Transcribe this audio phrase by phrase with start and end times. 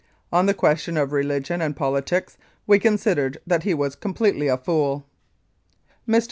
[0.33, 4.57] On the question of religion and politics we con sidered that he was completely a
[4.57, 5.05] fool.
[6.09, 6.19] Mr.